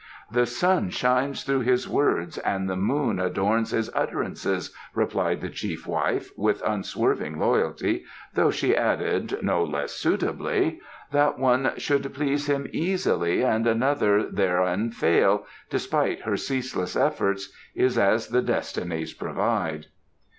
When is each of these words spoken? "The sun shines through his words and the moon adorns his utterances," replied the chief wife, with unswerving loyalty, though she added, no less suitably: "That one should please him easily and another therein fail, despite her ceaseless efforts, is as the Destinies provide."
"The 0.31 0.47
sun 0.47 0.89
shines 0.89 1.43
through 1.43 1.59
his 1.59 1.87
words 1.87 2.39
and 2.39 2.67
the 2.67 2.75
moon 2.75 3.19
adorns 3.19 3.69
his 3.69 3.91
utterances," 3.93 4.73
replied 4.95 5.41
the 5.41 5.49
chief 5.49 5.85
wife, 5.85 6.31
with 6.35 6.63
unswerving 6.65 7.37
loyalty, 7.37 8.05
though 8.33 8.49
she 8.49 8.75
added, 8.75 9.37
no 9.43 9.63
less 9.63 9.91
suitably: 9.93 10.81
"That 11.11 11.37
one 11.37 11.73
should 11.77 12.11
please 12.15 12.47
him 12.49 12.65
easily 12.73 13.43
and 13.43 13.67
another 13.67 14.23
therein 14.23 14.89
fail, 14.89 15.45
despite 15.69 16.21
her 16.21 16.35
ceaseless 16.35 16.95
efforts, 16.95 17.53
is 17.75 17.95
as 17.95 18.29
the 18.29 18.41
Destinies 18.41 19.13
provide." 19.13 19.85